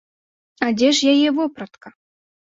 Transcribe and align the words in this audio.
А 0.67 0.69
дзе 0.77 0.89
ж 1.01 1.13
яе 1.13 1.29
вопратка? 1.39 1.87